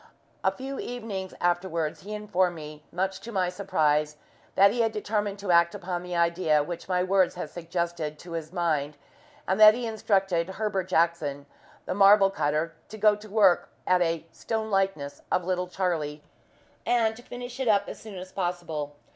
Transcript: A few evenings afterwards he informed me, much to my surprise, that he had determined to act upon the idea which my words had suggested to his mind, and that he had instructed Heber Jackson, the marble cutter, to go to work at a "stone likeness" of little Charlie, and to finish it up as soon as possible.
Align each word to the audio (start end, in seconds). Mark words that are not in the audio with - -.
A 0.43 0.51
few 0.51 0.79
evenings 0.79 1.35
afterwards 1.39 1.99
he 2.01 2.15
informed 2.15 2.55
me, 2.55 2.83
much 2.91 3.19
to 3.21 3.31
my 3.31 3.49
surprise, 3.49 4.17
that 4.55 4.71
he 4.71 4.81
had 4.81 4.91
determined 4.91 5.37
to 5.37 5.51
act 5.51 5.75
upon 5.75 6.01
the 6.01 6.15
idea 6.15 6.63
which 6.63 6.89
my 6.89 7.03
words 7.03 7.35
had 7.35 7.51
suggested 7.51 8.17
to 8.17 8.31
his 8.31 8.51
mind, 8.51 8.97
and 9.47 9.59
that 9.59 9.75
he 9.75 9.85
had 9.85 9.91
instructed 9.93 10.55
Heber 10.57 10.83
Jackson, 10.83 11.45
the 11.85 11.93
marble 11.93 12.31
cutter, 12.31 12.73
to 12.89 12.97
go 12.97 13.15
to 13.15 13.29
work 13.29 13.69
at 13.85 14.01
a 14.01 14.25
"stone 14.31 14.71
likeness" 14.71 15.21
of 15.31 15.45
little 15.45 15.67
Charlie, 15.67 16.23
and 16.83 17.15
to 17.15 17.21
finish 17.21 17.59
it 17.59 17.67
up 17.67 17.87
as 17.87 17.99
soon 17.99 18.17
as 18.17 18.31
possible. 18.31 18.95